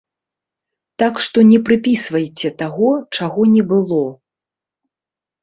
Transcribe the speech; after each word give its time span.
Так 1.03 1.19
што 1.25 1.43
не 1.49 1.59
прыпісвайце 1.67 2.49
таго, 2.63 2.89
чаго 3.19 3.41
не 3.53 3.63
было. 3.75 4.01